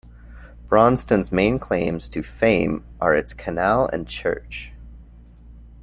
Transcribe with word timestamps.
Braunston's 0.67 1.31
main 1.31 1.59
claims 1.59 2.09
to 2.09 2.23
fame 2.23 2.83
are 2.99 3.13
its 3.13 3.35
canal 3.35 3.87
and 3.93 4.07
church. 4.07 4.71